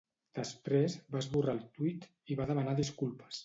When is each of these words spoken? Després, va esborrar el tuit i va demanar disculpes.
Després, 0.37 0.95
va 1.17 1.21
esborrar 1.25 1.55
el 1.59 1.61
tuit 1.77 2.11
i 2.35 2.41
va 2.43 2.51
demanar 2.55 2.77
disculpes. 2.85 3.37